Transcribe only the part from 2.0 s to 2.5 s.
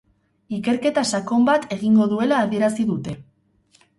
duela